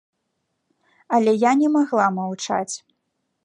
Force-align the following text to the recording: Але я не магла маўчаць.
Але 1.17 1.31
я 1.49 1.53
не 1.61 1.69
магла 1.77 2.07
маўчаць. 2.19 2.75